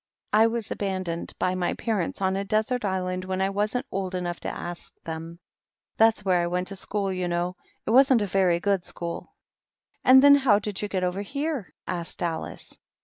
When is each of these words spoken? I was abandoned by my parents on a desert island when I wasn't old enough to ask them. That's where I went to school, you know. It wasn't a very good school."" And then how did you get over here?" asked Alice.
I 0.33 0.47
was 0.47 0.71
abandoned 0.71 1.33
by 1.37 1.53
my 1.53 1.75
parents 1.75 2.23
on 2.23 2.35
a 2.35 2.43
desert 2.43 2.83
island 2.83 3.23
when 3.23 3.39
I 3.39 3.51
wasn't 3.51 3.85
old 3.91 4.15
enough 4.15 4.39
to 4.39 4.49
ask 4.49 4.91
them. 5.03 5.37
That's 5.97 6.25
where 6.25 6.41
I 6.41 6.47
went 6.47 6.69
to 6.69 6.75
school, 6.75 7.13
you 7.13 7.27
know. 7.27 7.55
It 7.85 7.91
wasn't 7.91 8.23
a 8.23 8.25
very 8.25 8.59
good 8.59 8.83
school."" 8.83 9.35
And 10.03 10.23
then 10.23 10.33
how 10.33 10.57
did 10.57 10.81
you 10.81 10.87
get 10.87 11.03
over 11.03 11.21
here?" 11.21 11.71
asked 11.87 12.23
Alice. 12.23 12.79